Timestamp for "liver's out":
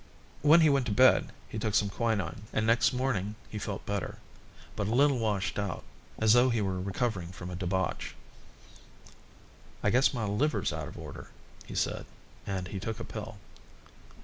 10.25-10.87